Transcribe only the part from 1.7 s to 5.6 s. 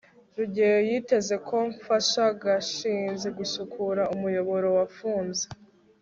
mfasha gashinzi gusukura umuyoboro wafunze